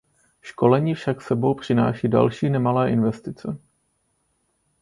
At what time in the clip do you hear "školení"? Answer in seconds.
0.41-0.95